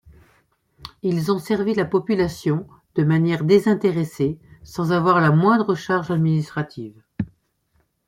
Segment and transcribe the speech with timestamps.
[1.03, 6.99] Ils ont servi la population, de manière désintéressée, sans avoir la moindre charge administrative.